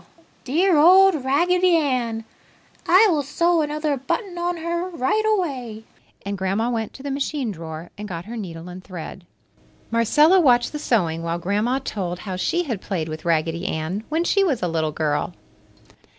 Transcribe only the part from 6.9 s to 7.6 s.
to the machine